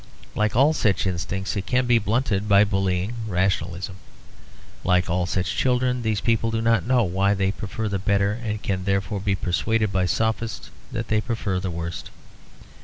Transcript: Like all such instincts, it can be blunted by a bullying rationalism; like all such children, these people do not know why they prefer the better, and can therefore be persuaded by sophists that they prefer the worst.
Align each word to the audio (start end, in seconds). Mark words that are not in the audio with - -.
Like 0.33 0.55
all 0.55 0.73
such 0.73 1.05
instincts, 1.05 1.55
it 1.55 1.67
can 1.67 1.85
be 1.85 1.99
blunted 1.99 2.49
by 2.49 2.61
a 2.61 2.65
bullying 2.65 3.13
rationalism; 3.27 3.97
like 4.83 5.11
all 5.11 5.27
such 5.27 5.55
children, 5.55 6.01
these 6.01 6.21
people 6.21 6.49
do 6.49 6.59
not 6.59 6.87
know 6.87 7.03
why 7.03 7.35
they 7.35 7.51
prefer 7.51 7.87
the 7.87 7.99
better, 7.99 8.31
and 8.31 8.63
can 8.63 8.85
therefore 8.85 9.19
be 9.19 9.35
persuaded 9.35 9.91
by 9.91 10.07
sophists 10.07 10.71
that 10.91 11.09
they 11.09 11.21
prefer 11.21 11.59
the 11.59 11.69
worst. 11.69 12.09